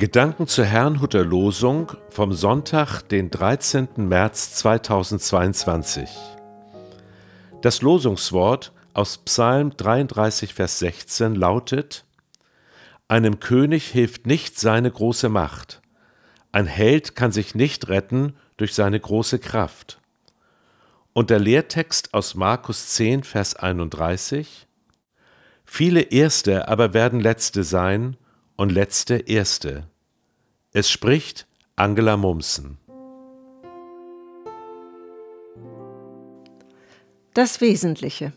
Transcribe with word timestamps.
Gedanken 0.00 0.46
zur 0.46 0.64
Herrnhuter 0.64 1.22
Losung 1.22 1.92
vom 2.08 2.32
Sonntag, 2.32 3.02
den 3.02 3.30
13. 3.30 4.08
März 4.08 4.54
2022. 4.54 6.08
Das 7.60 7.82
Losungswort 7.82 8.72
aus 8.94 9.18
Psalm 9.18 9.76
33, 9.76 10.54
Vers 10.54 10.78
16 10.78 11.34
lautet: 11.34 12.06
Einem 13.08 13.40
König 13.40 13.88
hilft 13.88 14.26
nicht 14.26 14.58
seine 14.58 14.90
große 14.90 15.28
Macht. 15.28 15.82
Ein 16.50 16.64
Held 16.64 17.14
kann 17.14 17.30
sich 17.30 17.54
nicht 17.54 17.90
retten 17.90 18.36
durch 18.56 18.72
seine 18.72 18.98
große 18.98 19.38
Kraft. 19.38 20.00
Und 21.12 21.28
der 21.28 21.40
Lehrtext 21.40 22.14
aus 22.14 22.34
Markus 22.34 22.88
10, 22.94 23.22
Vers 23.22 23.54
31: 23.54 24.66
Viele 25.66 26.00
Erste 26.00 26.68
aber 26.68 26.94
werden 26.94 27.20
Letzte 27.20 27.64
sein 27.64 28.16
und 28.56 28.70
letzte 28.70 29.16
Erste. 29.16 29.89
Es 30.72 30.88
spricht 30.88 31.48
Angela 31.74 32.16
Mumsen. 32.16 32.78
Das 37.34 37.60
Wesentliche. 37.60 38.32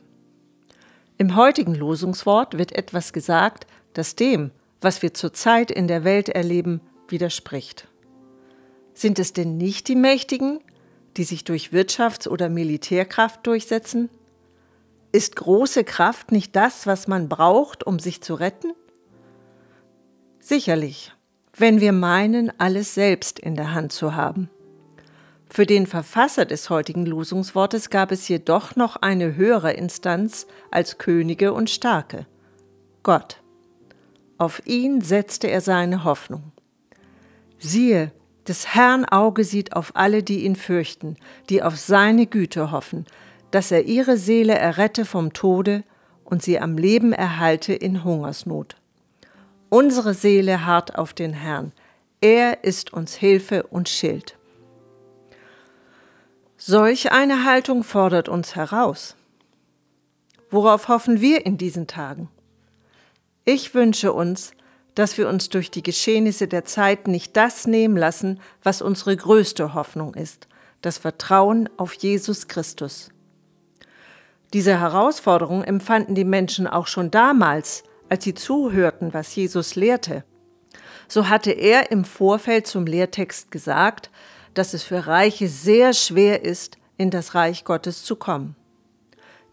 Im 1.20 1.36
heutigen 1.36 1.76
Losungswort 1.76 2.58
wird 2.58 2.72
etwas 2.72 3.14
gesagt, 3.14 3.68
das 3.94 4.16
dem, 4.16 4.50
was 4.82 5.04
wir 5.04 5.14
zurzeit 5.14 5.70
in 5.70 5.88
der 5.88 6.04
Welt 6.04 6.28
erleben, 6.28 6.82
widerspricht. 7.08 7.88
Sind 8.96 9.20
es 9.20 9.34
denn 9.34 9.58
nicht 9.58 9.88
die 9.88 9.96
Mächtigen, 9.96 10.60
die 11.18 11.26
sich 11.26 11.44
durch 11.44 11.70
Wirtschafts- 11.70 12.28
oder 12.28 12.50
Militärkraft 12.50 13.46
durchsetzen? 13.46 14.10
Ist 15.12 15.36
große 15.36 15.84
Kraft 15.84 16.32
nicht 16.32 16.56
das, 16.56 16.88
was 16.88 17.08
man 17.08 17.30
braucht, 17.30 17.86
um 17.86 18.00
sich 18.00 18.24
zu 18.24 18.34
retten? 18.34 18.74
Sicherlich, 20.40 21.14
wenn 21.56 21.80
wir 21.80 21.92
meinen, 21.92 22.52
alles 22.60 22.94
selbst 22.94 23.40
in 23.40 23.56
der 23.56 23.74
Hand 23.74 23.92
zu 23.92 24.16
haben. 24.16 24.50
Für 25.50 25.68
den 25.68 25.86
Verfasser 25.86 26.46
des 26.46 26.72
heutigen 26.72 27.06
Losungswortes 27.06 27.92
gab 27.92 28.12
es 28.12 28.28
jedoch 28.28 28.76
noch 28.76 28.96
eine 28.96 29.36
höhere 29.36 29.74
Instanz 29.74 30.48
als 30.72 30.98
Könige 30.98 31.54
und 31.54 31.70
Starke. 31.70 32.26
Gott. 33.04 33.40
Auf 34.40 34.66
ihn 34.66 35.02
setzte 35.02 35.48
er 35.48 35.62
seine 35.62 36.04
Hoffnung. 36.04 36.52
Siehe, 37.60 38.12
des 38.48 38.74
Herrn 38.74 39.06
Auge 39.06 39.44
sieht 39.44 39.76
auf 39.76 39.96
alle, 39.96 40.24
die 40.24 40.44
ihn 40.44 40.56
fürchten, 40.56 41.18
die 41.50 41.62
auf 41.62 41.78
seine 41.78 42.26
Güte 42.26 42.72
hoffen, 42.72 43.06
dass 43.52 43.72
er 43.72 43.86
ihre 43.86 44.18
Seele 44.18 44.56
errette 44.56 45.06
vom 45.06 45.34
Tode 45.34 45.84
und 46.26 46.42
sie 46.42 46.60
am 46.60 46.78
Leben 46.78 47.14
erhalte 47.14 47.74
in 47.74 48.04
Hungersnot. 48.04 48.76
Unsere 49.74 50.14
Seele 50.14 50.68
harrt 50.68 51.00
auf 51.00 51.14
den 51.14 51.34
Herrn. 51.34 51.72
Er 52.22 52.64
ist 52.64 52.94
uns 52.94 53.16
Hilfe 53.16 53.64
und 53.64 53.90
Schild. 53.90 54.38
Solch 56.58 57.12
eine 57.12 57.44
Haltung 57.44 57.84
fordert 57.84 58.30
uns 58.30 58.56
heraus. 58.56 59.16
Worauf 60.52 60.90
hoffen 60.90 61.22
wir 61.22 61.48
in 61.48 61.58
diesen 61.58 61.88
Tagen? 61.88 62.30
Ich 63.46 63.74
wünsche 63.74 64.14
uns, 64.14 64.52
dass 64.94 65.18
wir 65.18 65.28
uns 65.28 65.50
durch 65.50 65.72
die 65.72 65.82
Geschehnisse 65.82 66.48
der 66.48 66.66
Zeit 66.66 67.08
nicht 67.08 67.36
das 67.36 67.66
nehmen 67.66 67.98
lassen, 67.98 68.40
was 68.62 68.84
unsere 68.84 69.18
größte 69.18 69.74
Hoffnung 69.74 70.14
ist, 70.14 70.48
das 70.84 71.00
Vertrauen 71.00 71.68
auf 71.78 71.96
Jesus 71.96 72.48
Christus. 72.48 73.10
Diese 74.54 74.80
Herausforderung 74.80 75.64
empfanden 75.64 76.14
die 76.14 76.26
Menschen 76.26 76.68
auch 76.68 76.86
schon 76.86 77.10
damals, 77.10 77.84
als 78.14 78.26
sie 78.26 78.36
zuhörten, 78.36 79.12
was 79.12 79.36
Jesus 79.36 79.74
lehrte. 79.74 80.24
So 81.08 81.30
hatte 81.30 81.50
er 81.50 81.90
im 81.90 82.06
Vorfeld 82.06 82.68
zum 82.68 82.86
Lehrtext 82.86 83.50
gesagt, 83.50 84.12
dass 84.54 84.76
es 84.76 84.84
für 84.84 85.08
Reiche 85.08 85.48
sehr 85.48 85.94
schwer 85.94 86.44
ist, 86.44 86.78
in 86.96 87.10
das 87.10 87.34
Reich 87.34 87.66
Gottes 87.66 88.04
zu 88.04 88.16
kommen. 88.16 88.56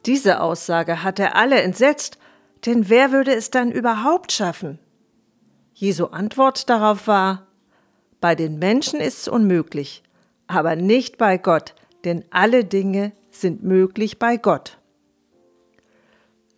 Diese 0.04 0.43
Aussage 0.43 1.03
hatte 1.03 1.34
alle 1.34 1.62
entsetzt, 1.62 2.19
denn 2.66 2.91
wer 2.91 3.12
würde 3.12 3.34
es 3.34 3.50
dann 3.50 3.72
überhaupt 3.72 4.31
schaffen? 4.31 4.78
Jesu 5.72 6.09
Antwort 6.09 6.69
darauf 6.69 7.06
war, 7.06 7.47
bei 8.20 8.34
den 8.34 8.59
Menschen 8.59 9.00
ist 9.00 9.20
es 9.20 9.28
unmöglich, 9.28 10.03
aber 10.49 10.76
nicht 10.76 11.16
bei 11.16 11.38
Gott, 11.38 11.75
denn 12.04 12.26
alle 12.28 12.66
Dinge 12.66 13.12
sind 13.31 13.62
möglich 13.62 14.19
bei 14.19 14.37
Gott. 14.37 14.76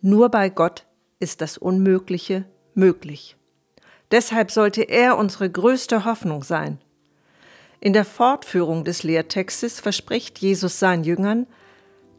Nur 0.01 0.27
bei 0.27 0.49
Gott 0.49 0.85
ist 1.19 1.41
das 1.41 1.57
Unmögliche 1.57 2.45
möglich. 2.73 3.37
Deshalb 4.11 4.51
sollte 4.51 4.83
er 4.83 5.17
unsere 5.17 5.49
größte 5.49 6.05
Hoffnung 6.05 6.43
sein. 6.43 6.79
In 7.79 7.93
der 7.93 8.05
Fortführung 8.05 8.83
des 8.83 9.03
Lehrtextes 9.03 9.79
verspricht 9.79 10.39
Jesus 10.39 10.79
seinen 10.79 11.03
Jüngern, 11.03 11.47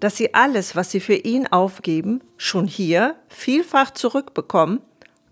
dass 0.01 0.17
sie 0.17 0.35
alles, 0.35 0.77
was 0.77 0.91
sie 0.91 1.01
für 1.01 1.15
ihn 1.15 1.47
aufgeben, 1.47 2.21
schon 2.37 2.67
hier 2.67 3.17
vielfach 3.29 3.91
zurückbekommen, 3.93 4.81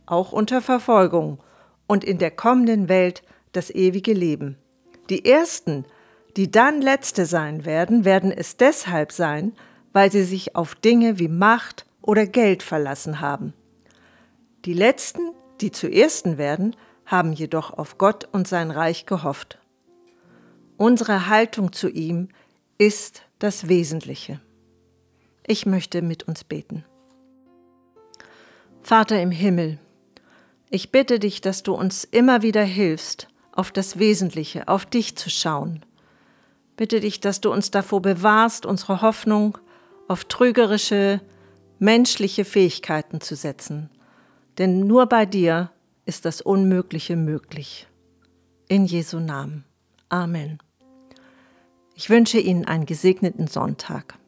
auch 0.06 0.32
unter 0.32 0.62
Verfolgung 0.62 1.38
und 1.86 2.04
in 2.04 2.18
der 2.18 2.30
kommenden 2.30 2.88
Welt 2.88 3.22
das 3.52 3.70
ewige 3.70 4.14
Leben. 4.14 4.56
Die 5.10 5.24
Ersten, 5.26 5.84
die 6.36 6.50
dann 6.50 6.80
Letzte 6.80 7.26
sein 7.26 7.66
werden, 7.66 8.04
werden 8.04 8.32
es 8.32 8.56
deshalb 8.56 9.12
sein, 9.12 9.52
weil 9.92 10.10
sie 10.10 10.24
sich 10.24 10.56
auf 10.56 10.74
Dinge 10.74 11.18
wie 11.18 11.28
Macht 11.28 11.84
oder 12.02 12.26
Geld 12.26 12.62
verlassen 12.62 13.20
haben. 13.20 13.54
Die 14.64 14.74
Letzten, 14.74 15.32
die 15.60 15.70
zuersten 15.70 16.38
werden, 16.38 16.76
haben 17.06 17.32
jedoch 17.32 17.72
auf 17.72 17.98
Gott 17.98 18.28
und 18.32 18.46
sein 18.46 18.70
Reich 18.70 19.06
gehofft. 19.06 19.58
Unsere 20.76 21.28
Haltung 21.28 21.72
zu 21.72 21.88
ihm 21.88 22.28
ist 22.78 23.22
das 23.38 23.68
Wesentliche. 23.68 24.40
Ich 25.46 25.66
möchte 25.66 26.02
mit 26.02 26.28
uns 26.28 26.44
beten. 26.44 26.84
Vater 28.82 29.20
im 29.20 29.30
Himmel, 29.30 29.78
ich 30.70 30.90
bitte 30.90 31.18
dich, 31.18 31.40
dass 31.40 31.62
du 31.62 31.74
uns 31.74 32.04
immer 32.04 32.42
wieder 32.42 32.64
hilfst, 32.64 33.28
auf 33.52 33.70
das 33.70 33.98
Wesentliche, 33.98 34.68
auf 34.68 34.86
dich 34.86 35.16
zu 35.16 35.28
schauen. 35.28 35.84
Bitte 36.76 37.00
dich, 37.00 37.20
dass 37.20 37.40
du 37.40 37.52
uns 37.52 37.70
davor 37.70 38.00
bewahrst, 38.00 38.64
unsere 38.64 39.02
Hoffnung 39.02 39.58
auf 40.08 40.24
trügerische, 40.24 41.20
menschliche 41.82 42.44
Fähigkeiten 42.44 43.20
zu 43.20 43.34
setzen 43.34 43.90
denn 44.58 44.86
nur 44.86 45.06
bei 45.06 45.26
dir 45.26 45.70
ist 46.04 46.24
das 46.24 46.40
Unmögliche 46.40 47.16
möglich. 47.16 47.86
In 48.68 48.84
Jesu 48.84 49.18
Namen. 49.18 49.64
Amen. 50.08 50.58
Ich 51.94 52.10
wünsche 52.10 52.38
Ihnen 52.38 52.66
einen 52.66 52.86
gesegneten 52.86 53.46
Sonntag. 53.46 54.18